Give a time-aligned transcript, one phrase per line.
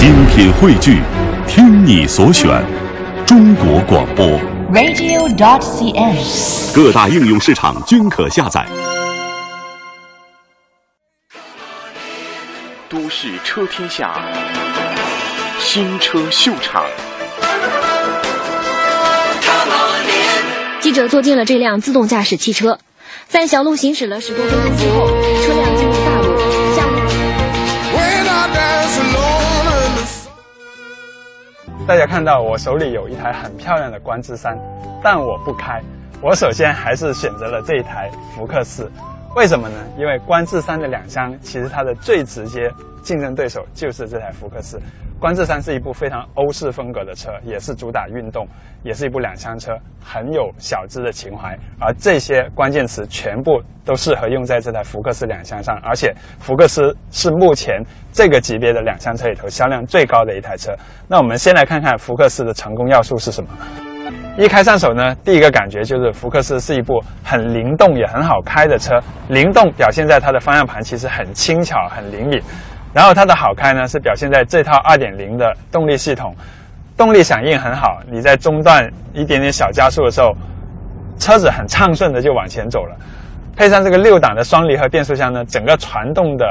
[0.00, 1.02] 精品汇聚，
[1.46, 2.48] 听你所选，
[3.26, 4.26] 中国广播。
[4.72, 6.74] radio.dot.cn，。
[6.74, 8.66] 各大应用市场均可下载。
[12.88, 14.18] 都市车天下，
[15.58, 16.82] 新车秀场。
[20.80, 22.78] 记者坐进了这辆自动驾驶汽车，
[23.28, 25.06] 在小路行驶了十多分钟之后，
[25.42, 26.19] 车辆进入大
[31.86, 34.56] 大家看到我手里有一台很漂亮的观致三，
[35.02, 35.82] 但我不开。
[36.22, 38.90] 我首先还是选择了这一台福克斯，
[39.36, 39.76] 为什么呢？
[39.96, 42.68] 因为观致三的两厢其实它的最直接
[43.02, 44.80] 竞争对手就是这台福克斯。
[45.20, 48.48] 观致三是一部非常欧式风格的车，也是主打运动，
[48.82, 49.72] 也是一部两厢车，
[50.02, 51.56] 很有小资的情怀。
[51.78, 57.80] 而这些关键词全部都适合用在这台福克斯两厢上，而且福克斯是目前
[58.12, 60.74] 这个级别的两厢车里头销量最高的一台车。
[61.06, 63.50] 那我们先来看看福克斯的成功要素是什么。
[64.40, 68.98] 一开上手呢，第一个感觉就是福克斯是一部很灵动也很好开的车。
[69.28, 72.40] 灵动表现在它的方向盘其实很轻巧、很灵敏，
[72.94, 76.34] 然后它的好开呢是表现在这套2.0的动力系统，
[76.96, 78.00] 动力响应很好。
[78.10, 80.34] 你在中段一点点小加速的时候，
[81.18, 82.96] 车子很畅顺的就往前走了。
[83.54, 86.46] 配上这个六档的双离合变速箱呢，整个传动的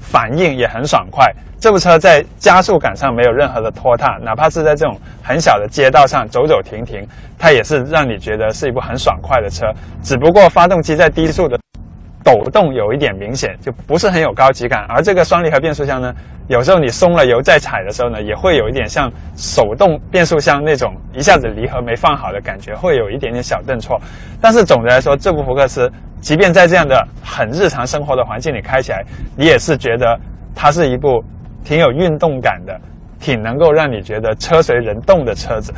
[0.00, 1.30] 反应也很爽快。
[1.60, 7.06] 这部车在加速感上没有任何的拖沓，哪怕是在这种很小的街道上走走停停，
[7.38, 9.66] 它也是让你觉得是一部很爽快的车。
[10.02, 11.58] 只不过发动机在低速的
[12.22, 14.84] 抖动有一点明显，就不是很有高级感。
[14.88, 16.14] 而这个双离合变速箱呢，
[16.48, 23.98] 有时候你松了油再踩的时候呢，也会有一点像手动变速箱那种一下子离合没放好的感觉，会有一点点小顿挫。
[24.40, 29.02] 但是总的来说，这部福克斯即便在这样的很日常生活的环境里开起来，
[29.36, 30.18] 你也是觉得
[30.54, 31.24] 它是一部
[31.64, 32.78] 挺有运动感的，
[33.18, 35.72] 挺能够让你觉得车随人动的车子。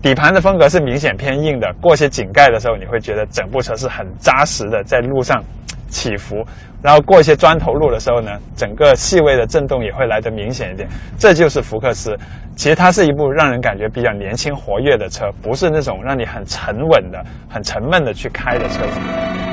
[0.00, 5.42] 底盘的风格是明显偏硬的，过些井盖的时候，你会觉得整部车是很扎实的，在路上
[5.88, 6.36] 起伏。
[6.80, 10.88] 然后过一些砖头路的时候呢，整个细微的震动也会来得明显一点。
[11.18, 12.16] 这就是福克斯，
[12.54, 19.47] 其实它是一部让人感觉比较年轻活跃的车，不是那种让你很沉稳的、很沉闷的去开的车子。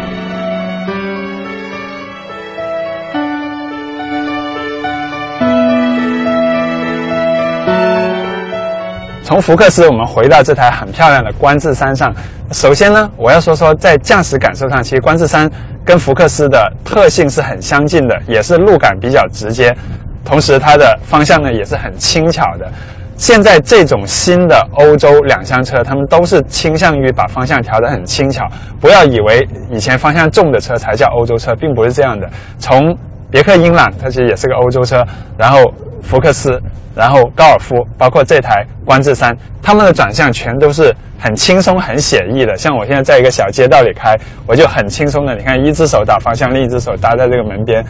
[9.25, 12.13] 从福克斯，我们回到这台很漂亮的观致三上。
[12.51, 15.49] 首先呢，我要说说在驾驶感受上，其实观致三
[15.83, 19.75] 跟福克斯的特性是很相近的，也是路感比较直接，
[20.23, 22.71] 同时它的方向呢也是很轻巧的。
[23.17, 28.47] 现在这种新的欧洲两厢车，他们都是倾向于把方向调得很轻巧。
[28.79, 32.29] 不要以为以前方向重的车才叫欧洲车，并不是这样的。
[32.59, 32.95] 从
[33.31, 35.03] 别克英朗，它其实也是个欧洲车，
[35.35, 35.63] 然后
[36.05, 36.61] 福克斯，
[36.95, 42.55] 然后高尔夫，包括这台观致三，他们的转向全都是很轻松、很写意的。
[42.55, 44.15] 像我现在在一个小街道里开，
[44.45, 47.83] 我就很轻松的，你看，一只手打方向，另一只手搭在这个门边，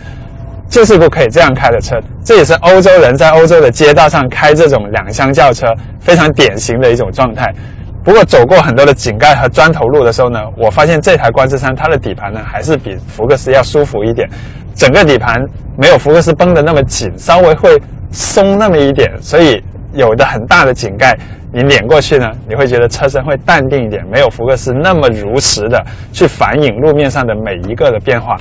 [0.70, 1.98] 就是一部可以这样开的车。
[2.24, 5.68] 这也是欧洲人在欧洲的街道上开这种两厢轿车
[6.00, 7.54] 非常典型的一种状态。
[8.04, 14.30] 不过走过很多的井盖和砖头路的时候呢，我发现这台观致三它的底盘呢还是比福克斯要舒服一点，
[14.76, 15.36] 整个底盘
[15.76, 17.82] 没有福克斯绷得那么紧，稍微会
[18.16, 19.62] 松那么一点，所以
[19.94, 21.16] 有的很大的井盖
[21.52, 28.38] 你碾过去呢，你会觉得车身会淡定一点，没有福克斯那么如实的去反映路面上的每一个的变化。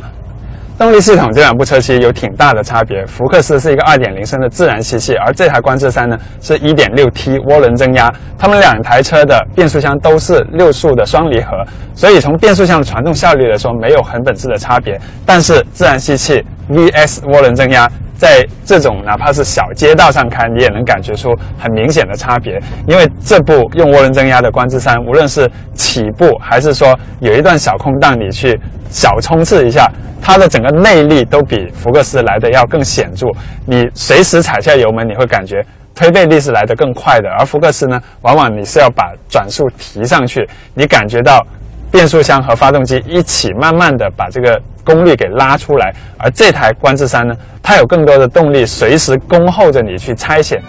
[0.77, 3.07] 动力系统这两部车其实有挺大的差别。
[3.07, 8.13] 福克斯是一个2.0升的自然吸气，而这台观致三呢是 1.6T 涡轮增压。
[8.37, 11.51] 它们两台车的变速箱都是六速的双离合，
[11.95, 15.01] 所以从变速箱的传动效率来说没有很本质的差别。
[15.25, 22.61] 但是自然吸气 VS 涡轮增压，在这种哪怕是小街道上开，你也能感觉出很明显的差别。
[22.87, 28.59] 因为这部用涡轮增压的观致三，无论是起步还是说有一段小空档你去
[28.89, 29.91] 小冲刺一下。
[30.27, 33.27] 它的整个内力都比福克斯来的要更显著，
[33.67, 35.63] 你随时踩下油门，你会感觉
[35.95, 37.29] 推背力是来得更快的。
[37.39, 41.47] 而福克斯呢，往往你是要把转速提上去，你感觉到
[41.91, 45.93] 变速箱和发动机一起慢慢的把这个功率给拉出来。
[46.19, 50.61] 而这台观致三呢，它有更多的动力，随时恭候着你去拆卸。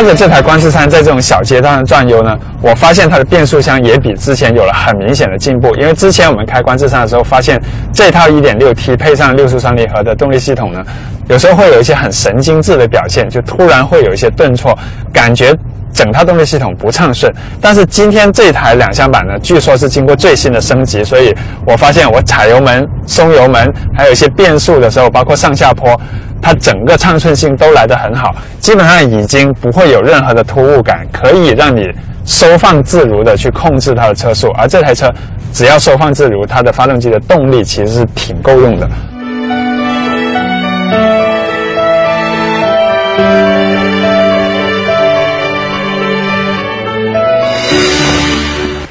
[0.00, 5.76] 开着这台观致三在这种小街道上转悠呢，我发现它的变速箱也比之前有了很明显的进步。
[5.76, 7.60] 因为之前我们开观致三的时候，发现
[7.92, 10.82] 这套 1.6T 配上六速双离合的动力系统呢，
[11.28, 14.74] 有时候会有一些很神经质的表现，就突然会有一些顿挫，
[15.12, 15.54] 感觉
[15.92, 17.30] 整套动力系统不畅顺。
[17.60, 21.30] 但是今天这台两厢版呢，据说是经过最新的升级，所以
[21.66, 25.94] 我发现我踩油门、松油门，还有一些变速的时候，包括上下坡，
[26.40, 31.82] 它整个畅顺性都来得很好，基本上已经不会有任何的突兀感，可以让你
[32.24, 34.48] 收放自如的去控制它的车速。
[34.58, 35.12] 而这台车
[35.52, 38.88] 只要收放自如，它的发动机的动力其实是挺够用的。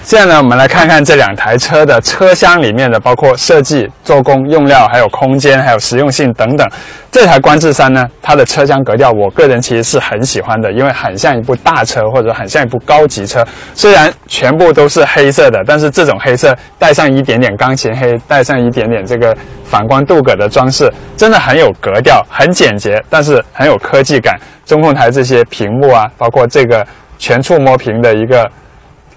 [0.09, 6.67] 现在呢，我们来看看这两台车的车厢里面的，包括设计、做工、用料，还有空间，还有实用性等等。
[7.11, 13.45] 这台观致三呢，它的车厢格调，我个人其实是很喜欢的，因为很像一部大车，或者很像一部高级车。
[13.75, 24.35] 虽然全部都是黑色的，但是这种黑色带上一点点钢琴黑，带上一点点这个反光镀铬的装饰，真的很有格调，很简洁，但是很有科技感。
[24.65, 26.83] 中控台这些屏幕啊，包括这个
[27.19, 28.49] 全触摸屏的一个。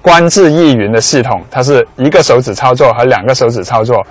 [0.02, 4.04] 观致易云的系统，它是一个手指操作和两个手指操作，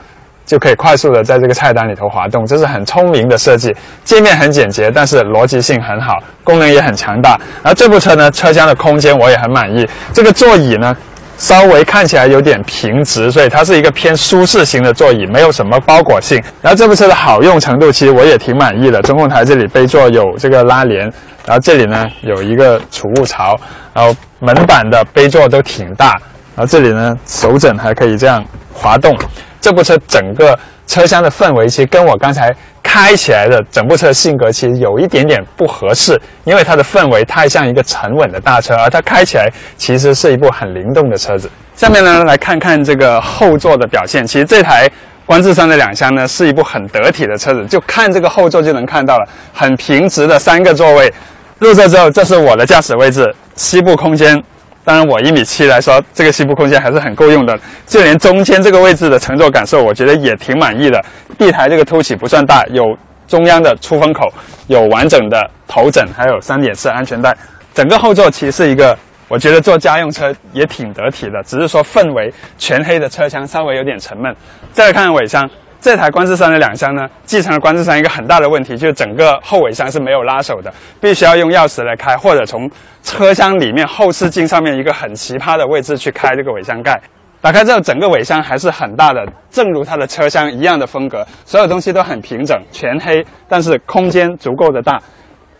[0.45, 3.75] 就可以快速的在这个菜单里头滑动，这是很聪明的设计。
[4.03, 7.37] 界面很简洁，但是逻辑性很好，功能也很强大。
[7.61, 9.85] 而这部车呢，车厢的空间我也很满意。
[10.13, 10.95] 这个座椅呢，
[11.41, 16.39] 稍微看起来有点平直，所以它是一个偏舒适型的座椅，没有什么包裹性。
[16.61, 19.01] 然后这部车的好用程度，其实我也挺满意的。
[19.01, 21.01] 中控台这里杯座有这个拉帘，
[21.47, 23.59] 然后这里呢有一个储物槽，
[23.93, 24.15] 然后。
[24.43, 26.19] 门板的杯座都挺大，
[26.55, 29.15] 然后这里呢，手枕还可以这样滑动。
[29.61, 32.53] 这部车整个车厢的氛围，其实跟我刚才
[32.83, 39.47] 开起来的整部车性格其实有一点点不合适，因为它的氛围太像一个沉稳的大车，而它开起来
[39.77, 41.49] 其实是一部很灵动的车子。
[41.75, 44.27] 下面呢，来看看这个后座的表现。
[44.27, 44.89] 其实这台
[45.25, 51.13] 观致三的两厢呢，是一部很得体的车子，就看这个后座就能看到了，很平直的三个座位。
[51.59, 53.31] 入座之后，这是我的驾驶位置。
[53.55, 54.41] 膝部空间，
[54.83, 57.57] 当然我一米七来说，这个膝部空间还是很够用的。
[57.85, 61.03] 就连中间这个位置的乘坐感受，我觉得也挺满意的。
[61.37, 62.97] 地台这个凸起不算大，有
[63.27, 64.27] 中央的出风口，
[64.67, 67.35] 有完整的头枕，还有三点式安全带。
[67.73, 68.97] 整个后座其实是一个，
[69.27, 74.35] 我觉得坐家用车也挺得体的，只是说氛围全黑的车厢稍微有点沉闷。
[74.73, 75.49] 再来看尾箱。
[75.81, 82.69] 这台观致三的两厢呢，继承了观致三一个很大的问题，就是整个后尾箱是没有拉手的，必须要用钥匙来开，或者从
[83.01, 87.01] 车厢里面后视镜上面一个很奇葩的位置去开这个尾箱盖。
[87.41, 95.01] 打开之后，整个尾箱还是很大的，正如它的车厢一样的风格，所有东西都很平整，全黑，但是空间足够的大。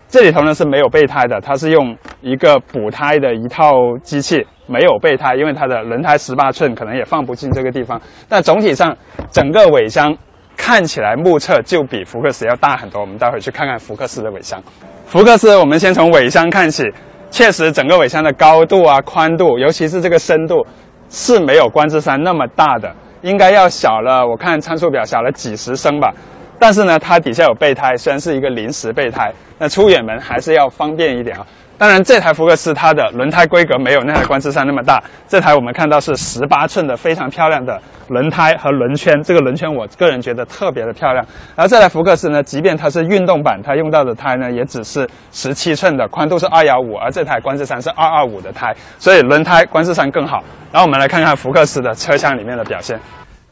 [0.08, 3.72] 这里头呢是没有备胎的，它是用一个补胎的一套
[4.04, 8.00] 机器，没有备胎，因为它的轮胎十八寸，可能也放不进这个地方。
[8.28, 8.96] 但总体上，
[9.30, 10.16] 整个尾箱
[10.56, 13.00] 看起来目测就比福克斯要大很多。
[13.00, 14.62] 我们待会去看看福克斯的尾箱。
[15.04, 16.84] 福克斯，我们先从尾箱看起，
[17.30, 20.66] 确实整个尾箱的高度啊、宽度，尤其是这个深度，
[21.10, 22.90] 是没有观致三那么大的，
[23.20, 24.26] 应该要小了。
[24.26, 26.12] 我看参数表小了几十升吧。
[26.62, 31.44] 但是呢，它底下有备胎，虽然是一个临时备胎，那出远门还是要方便一点啊。
[31.76, 37.76] 当然，这台福克斯它的轮胎规格没有那台观致三那么大，这台我们看到是十八寸的非常漂亮的
[38.10, 41.26] 轮胎和轮圈，这个轮圈我个人觉得特别的漂亮。
[41.56, 50.44] 然后这台福克斯呢，即便它是运动版，它用到的胎呢也只是十七寸的，宽度是二幺五，而这台观致三是二二五的胎，所以轮胎观致三更好。
[50.70, 53.00] 然后我们来看看福克斯的车厢里面的表现。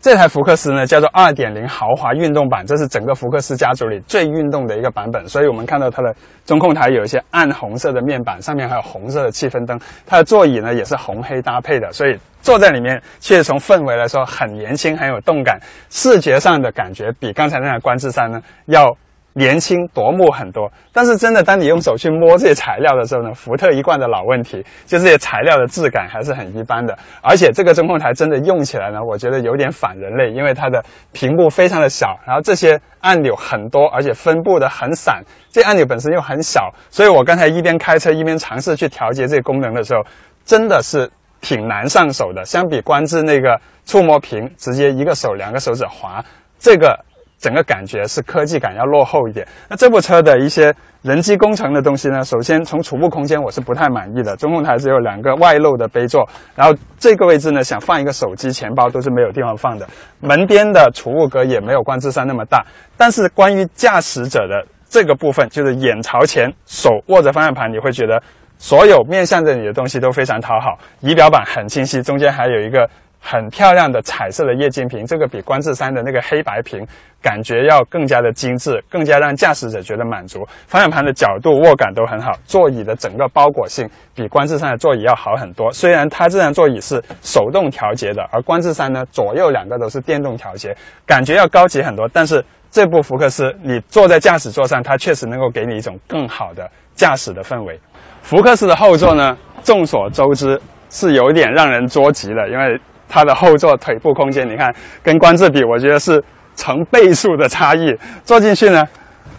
[0.01, 5.29] 这台福克斯呢，叫做二点零豪华运动版，这是整个福克斯家族里最运动的一个版本。
[5.29, 6.15] 所以我们看到它的
[6.47, 9.79] 中控台有一些暗红色的面板，上面还有红色的气氛灯。
[10.07, 15.61] 它的座椅呢也是红黑搭配的，所以坐在里面，其实从氛围来说很年轻，很有动感。
[15.91, 18.97] 视觉上的感觉比刚才那台观致三呢要。
[19.35, 26.99] 年轻夺目很多，但是真的，当你用手去摸这些材料的时候呢，福特一贯的老问题，就这些材料的质感还是很一般的。
[27.23, 30.83] 而且这个中控台真的用起来呢，我觉得有点反人类，因为它的
[31.13, 40.03] 屏幕非常的小，然后这些按钮很多，而且分布的很散，这按钮本身又很小，所以我刚才一边开车一边尝试去调节这个功能的时候，
[40.45, 41.09] 真的是
[41.41, 42.45] 挺难上手的。
[42.45, 46.25] 相比观致那个触摸屏，直接一个手两个手指滑，
[46.59, 46.99] 这个。
[47.41, 49.47] 整个感觉是科技感要落后一点。
[49.69, 52.23] 那这部车的一些人机工程的东西呢？
[52.23, 54.37] 首先从储物空间我是不太满意的。
[54.37, 59.89] 中控台只有两个外露的杯座，然后这个位置呢，想放一个手机、钱包都是没有地方放的。
[60.21, 62.63] 门边的储物格也没有观致三那么大。
[62.99, 68.23] 但是关于驾驶者的这个部分，就是眼朝前，手握着方向盘，你会觉得
[68.59, 70.77] 所有面向着你的东西都非常讨好。
[71.01, 72.87] 仪表板很清晰，中间还有一个。
[73.21, 76.85] 很漂亮的彩色的液晶屏，这个比观致三的那个黑白屏
[77.23, 80.45] 感觉要更加的精致，更加让驾驶者觉得满足。
[80.67, 85.71] 方向盘的角度、握感都很好，座椅的整个包裹性比观致三的座椅要好很多。
[85.71, 90.75] 虽然它这辆座椅是手动调节的，而观致三呢左右两个都是电动调节，
[91.07, 92.09] 感觉要高级很多。
[92.13, 97.79] 但是这部福克斯，你坐在驾驶座上，它确实能够给你一种更好的驾驶的氛围。
[98.23, 106.23] 福克斯的后座呢，众所周知是有点让人捉急的，因为它的后座腿部空间，你看跟观致比，我觉得是
[106.55, 107.95] 成倍数的差异。
[108.25, 108.83] 坐进去呢，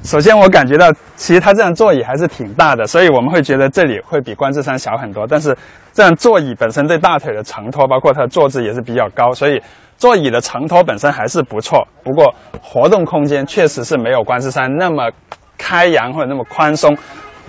[0.03, 5.25] 首先我感觉到，其实它这样座椅还是挺大的，所以我们会觉得这里会比观致三小很多。
[5.25, 5.57] 但是
[5.93, 9.61] 这样座椅本身对大腿的承托，包括它的坐姿也是比较高，所以
[9.97, 11.87] 座椅的承托本身还是不错。
[12.03, 15.09] 不过活动空间确实是没有观致三那么
[15.57, 16.97] 开扬或者那么宽松。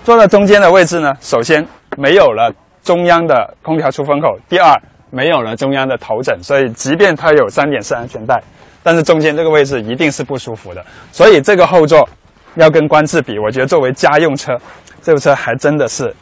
[0.05, 2.53] 坐在中间的位置呢，首先没有了
[2.83, 4.77] 中央的空调出风口，第二
[5.15, 8.43] 没有了中央的头枕，所以即便它有三点式安全带，
[8.83, 10.83] 但是中间这个位置一定是不舒服的。
[11.13, 12.09] 所以这个后座
[12.55, 14.59] 要跟观致比，我觉得作为家用车，
[15.03, 16.15] 这部车还真的是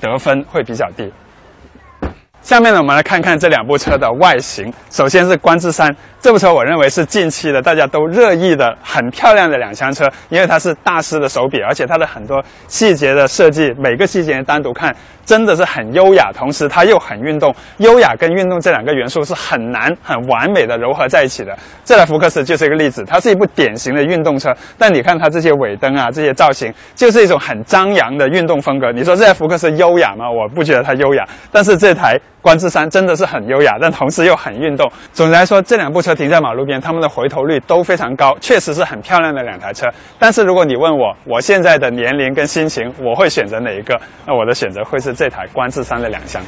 [0.00, 1.08] 得分会比较低。
[2.42, 4.72] 下面呢，我们来看看这两部车的外形。
[4.90, 5.94] 首先是观致三
[6.26, 14.92] 这部车，我认为是近期的大家都热议的很漂亮的两厢车，因为它是大师的手笔，而且它的很多细节的设计，每个细节单独看
[15.24, 17.54] 真的是很优雅，同时它又很运动。
[17.76, 21.56] 优雅跟运动这两个元素是很难很完美的糅合在一起的。
[21.84, 28.90] 这台福克斯就是一个例子，它是一部典型的运动车，但你看它这些尾灯啊，这些造型，就是一种很张扬的运动风格。
[28.90, 30.28] 你说这台福克斯优雅吗？
[30.28, 32.20] 我不觉得它优雅，但是这台。
[32.46, 34.88] 观致三真的是很优雅，但同时又很运动。
[35.12, 39.88] 总的来说，这两部车停在马路边，它们的回头率都非常高，确实是很漂亮的两台车。
[40.16, 44.00] 但是如果你问我，我现在的年龄跟心情，我会选择哪一个？
[44.24, 46.40] 那我的选择会是这台观致三的两厢。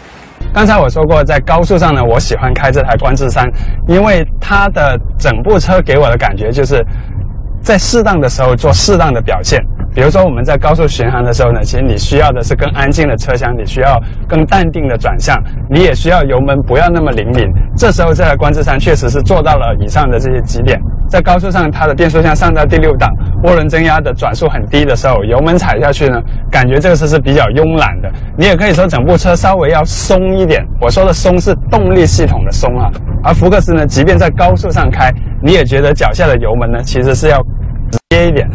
[0.54, 3.44] 刚才我说过，在高速上呢，我喜欢开这台观致三，
[3.88, 6.80] 因为它的整部车给我的感觉就是，
[7.60, 9.60] 在适当的时候做适当的表现。
[9.94, 15.36] 比如说我们在高速巡航的时候呢，其实你需要的是更安静的车厢，你需要更淡定的转向，
[15.68, 17.44] 你也需要油门不要那么灵敏。
[17.76, 20.78] 这时候这台观致三确实是做到了以上的这些几点。
[21.08, 23.08] 在高速上，它的变速箱上到第六档，
[23.44, 28.10] 涡轮增压的转速很低的时候，油门踩下去呢，感觉这个车是比较慵懒的。
[28.36, 30.62] 你也可以说整部车稍微要松一点。
[30.82, 32.90] 我说的松是动力系统的松啊。
[33.24, 35.10] 而福克斯呢，即便在高速上开，
[35.42, 37.38] 你也觉得脚下的油门呢，其实是要
[37.90, 38.46] 直接一点。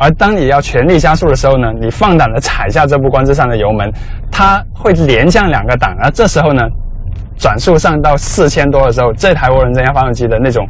[0.00, 3.92] 而当你要全力加速的时候呢，你放胆的踩下这部观致上的油门，
[4.32, 6.62] 它会连降两个档，而这时候呢，
[7.36, 10.66] 转速上到四千多的时候，这台涡轮增压发动机的那种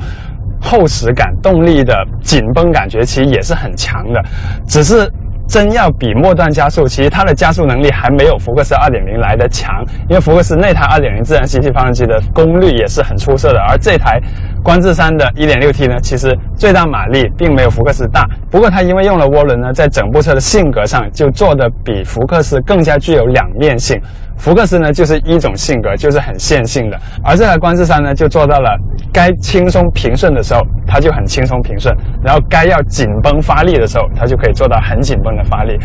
[0.60, 4.20] 厚实感、动力的紧绷感觉，其实也是很强的，
[4.66, 5.08] 只是。
[5.50, 14.21] 真要比末段加速，其实它的加速能力还没有福克斯二点零来的强，因为福克斯那台二点零自然吸气发动机的功率也是很出色的，而这台
[14.62, 24.00] 观致三的一点六 T 呢，其实最大马力并没有福克斯大，不过它因为用了涡轮呢，在整部车的性格上就做的比福克斯更加具有两面性。
[24.40, 28.75] 福克斯呢，就是一种性格，就是很线性的；而这台观致三呢，就做到了
[29.12, 31.94] 该轻松平顺的时候，它就很轻松平顺；
[32.25, 35.78] 然后该要紧绷发力的时候，它就可以做到很紧绷的发力。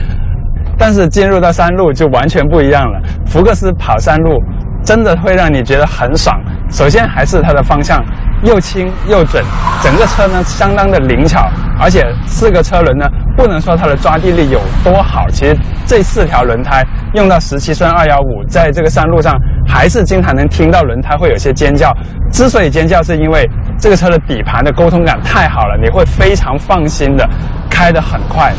[0.77, 4.41] 但是进入到山路就完全不一样了，福克斯跑山路
[4.83, 6.33] 真的会让你觉得很爽。
[6.69, 8.01] 首先还是它的方向。
[8.43, 9.43] 又轻又准，
[9.81, 11.49] 整个车呢相当的灵巧，
[11.79, 19.35] 而且四个车轮呢不能说它的抓地力有多好，其实这四条轮胎用到十七寸二幺五，在这个山路上
[19.67, 21.91] 还是经常能听到轮胎会有些尖叫。
[22.31, 23.49] 之所以尖叫，是因为
[23.79, 27.27] 这个车的底盘的沟通感太好了，你会非常放心的
[27.69, 28.53] 开得很快，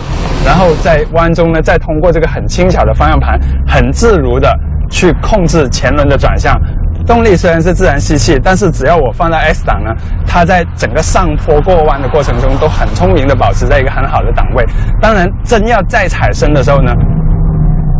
[0.44, 4.50] 然后在弯中呢再通过这个很轻巧的方向盘，很自如的
[4.90, 6.58] 去控制前轮的转向。
[7.06, 9.90] 动力虽然是自然吸气，但是只要我放在 S 档呢，
[10.26, 14.64] 它在整个上坡过弯的过程中都很聪明的保持在一个很好的档位。
[15.00, 16.92] 当然，真要再踩深的时候呢，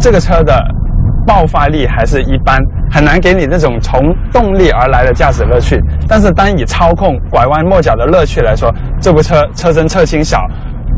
[0.00, 0.60] 这个车的
[1.26, 2.58] 爆发力还是一般，
[2.90, 5.80] 很难给你那种从动力而来的驾驶乐趣。
[6.08, 10.38] 但是，单以操控、拐弯抹角的乐趣来说，这部车车身侧倾小，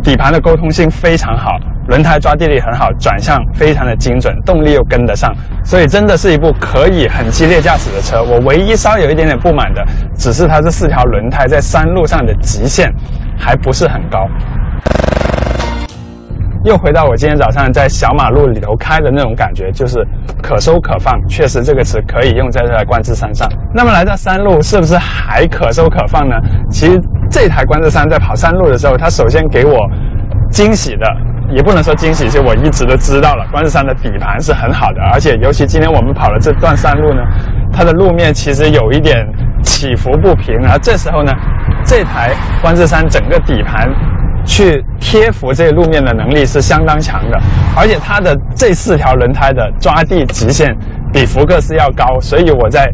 [0.09, 1.59] 底盘的沟通性非常好。
[1.89, 8.23] 轮胎抓地力很好，转向非常的精准，动力又跟得上，所以真的是一部可以很激烈驾驶的车。
[8.23, 9.85] 我唯一稍有一点点不满的，
[10.15, 12.91] 只是它这四条轮胎在山路上的极限
[13.39, 14.27] 还不是很高。
[16.69, 20.07] 又回到我今天早上在小马路里头开的那种感觉，就是
[20.43, 23.49] 可收可放，确实这个词可以用在这台观致三上。
[23.75, 26.37] 那么来到山路是不是还可收可放呢？
[26.71, 29.79] 其实这台观致三在跑山路的时候，它首先给我
[30.51, 31.07] 惊喜的。
[31.51, 33.47] 也不能说惊喜，就我一直都知道了。
[33.51, 37.23] 观致三的底盘是很好的，而且尤其今天我们跑的这段山路呢，
[37.73, 39.27] 它的路面其实有一点
[39.63, 41.33] 起伏不平，而这时候呢，
[41.87, 43.89] 这台观致三整个底盘
[44.49, 47.39] 去贴服这路面的能力是相当强的，
[47.77, 50.75] 而且它的这四条轮胎的抓地极限
[51.13, 52.91] 比福克斯要高，所以我在。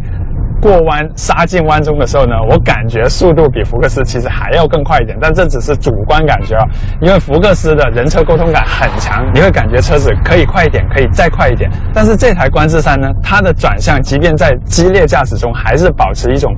[0.62, 6.64] 过弯杀进弯中的时候呢，我感觉速度比福克斯其实还要更快一点，但这只是主观感觉啊。
[7.02, 11.70] 因为福克斯的人车沟通感很强，你会感觉车子可以快一点，可以再快一点。
[11.92, 16.50] 但是这台观致三呢，它的转向即便在激烈驾驶中，还是保持一种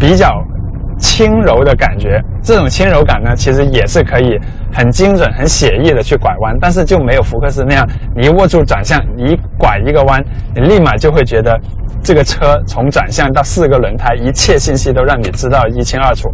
[0.00, 0.32] 比较
[1.04, 2.18] 轻柔的感觉。
[2.42, 4.38] 这种轻柔感呢，其实也是可以
[4.72, 11.60] 很精准、很写意的去拐弯，但是就没有福克斯那样，你握住转向，你拐一个弯，你立马就会觉得。
[12.06, 16.30] 这个车从转向到四个轮胎，一切信息都让你知道一清二楚。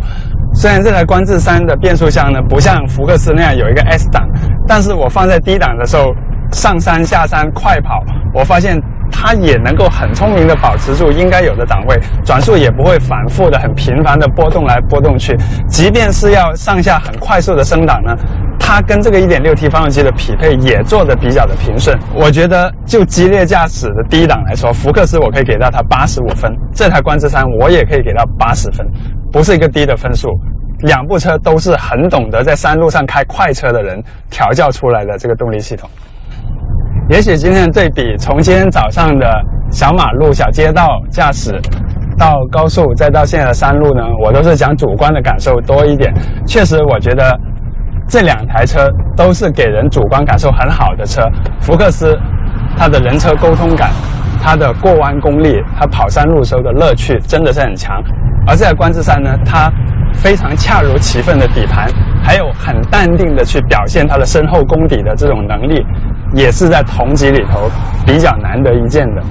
[0.52, 4.28] 虽然这台观致三的变速箱呢不像福克斯那样有一个 S 档，
[4.66, 6.12] 但是我放在低档的时候，
[6.50, 8.02] 上山下山快跑，
[8.34, 8.76] 我发现
[9.10, 15.36] 它也能够很聪明的保持住应该有的档位，转速也不会反复的很频繁的波动来波动去。
[15.68, 18.14] 即便是要上下很快速的升档呢。
[18.58, 28.86] 它跟这个 1.6T 发动机的匹配也做得比较的平顺，我觉得就激烈驾驶的低档来说，福克斯我可以给到它八十五分，这台观致三我也可以给到八十分，
[29.32, 30.28] 不是一个低的分数。
[30.80, 34.00] 两部车都是很懂得在山路上开快车的人
[34.30, 35.90] 调教出来的这个动力系统。
[37.10, 39.26] 也许今天的对比，从今天早上的
[39.72, 41.60] 小马路、小街道驾驶，
[42.16, 46.14] 到高速，再到现在的山路呢，我都是讲主观的感受多一点。
[46.46, 47.38] 确实，我觉得。
[48.08, 51.22] 这两台车都是给人主观感受很好的车。
[51.60, 52.18] 福克斯，
[52.76, 53.90] 它的人车沟通感，
[54.42, 58.02] 它的过弯功力，它跑山路时候的乐趣真的是很强。
[58.48, 59.70] 而这台观致三呢，它
[60.12, 61.88] 非常恰如其分的底盘，
[62.20, 65.80] 还有很淡定的去表现它的身后功底的这种能力，
[66.34, 67.68] 也是在同级里头
[68.06, 69.22] 比较难得一见的。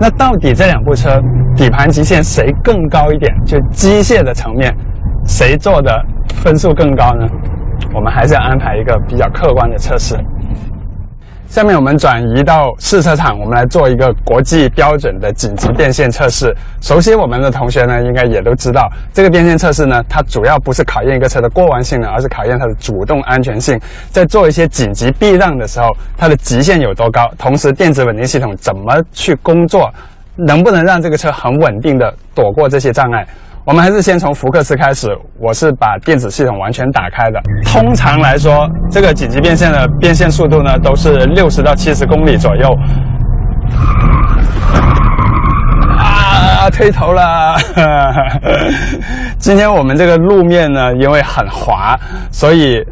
[0.00, 1.20] 那到底这两部车
[1.54, 3.32] 底盘极限谁更高一点？
[3.44, 4.74] 就机械的层面，
[5.26, 7.26] 谁做的分数更高呢？
[7.94, 10.16] 我们还是要安排一个比较客观的测试。
[11.52, 16.50] 下面我们转移到试车场，我们来做一个国际标准的紧急变线测试。
[16.80, 23.78] 熟悉我们的同学呢，应该也都知道，这个变线测试呢，它主要不是考验一个车的过弯性能，而是考验它的主动安全性。
[24.08, 27.30] 在做一些紧急避让的时候，它的极限有多高？
[27.36, 29.92] 同时，电子稳定系统怎么去工作？
[30.34, 33.26] 能不能让这个车很稳定的躲过这些障碍？
[33.64, 37.40] 我们还是先从福克斯开始，我是把电子系统完全打开的。
[37.64, 42.68] 通常来说，这个紧急变线的变线速度呢，都是六十到七十公里左右。
[45.96, 47.54] 啊，推头了！
[49.38, 51.96] 今天我们这个路面呢，因为很滑，
[52.32, 52.84] 所以。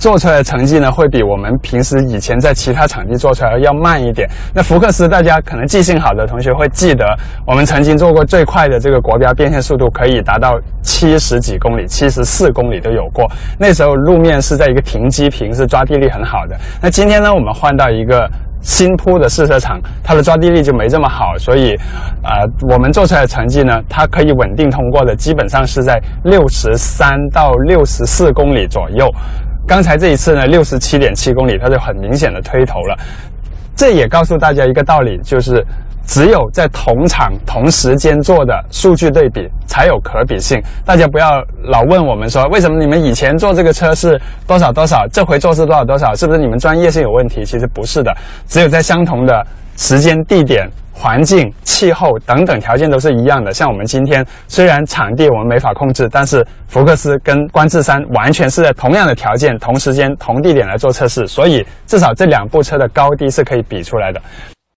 [0.00, 4.26] 做出来的成绩呢，会比我们平时以前在其他场地做出来的要慢一点。
[4.54, 7.04] 那福克斯，大家可能记性好的同学会记得，
[7.46, 13.30] 我们曾经做过最快的这个国标变线速度可以达到七十几公里，七十四公里都有过。
[13.58, 16.56] 那时候路面是在一个停机坪，是抓地力很好的。
[16.80, 18.26] 那今天呢，我们换到一个
[18.62, 21.74] 新铺的试车场，它的抓地力就没这么好，所以，
[22.24, 29.06] 呃，我们做出来的成绩呢，它可以稳定通过的，基本上是在六十三到六十四公里左右。
[29.70, 32.98] 刚才这一次呢，六十七点七公里，它就很明显的推头了。
[33.76, 35.64] 这也告诉大家一个道理，就是
[36.04, 40.60] 只有在同场同时间做的数据对比才有可比性。
[40.84, 47.44] 大家不要老问我们说，为什么你们以前做这个车是多少多少，这回做是多少多少，是不是你们专业性有问题？
[47.44, 48.12] 其实不是的，
[48.48, 50.68] 只有在相同的时间地点。
[51.00, 53.54] 环境、气候等等条件都是一样的。
[53.54, 64.20] 像我们今天，虽然场地我们没法控制，但是福克斯跟观致三完全是在同样的条件、同时间、同地点来做测试，所以至少这两部车的高低是可以比出来的。